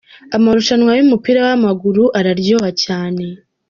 [0.35, 3.23] Amarushanwa y'umupira w'amaguru araryoha cyane.